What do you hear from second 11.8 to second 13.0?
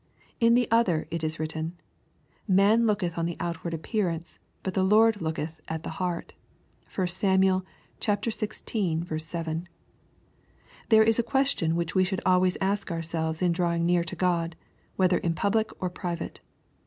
we should always ask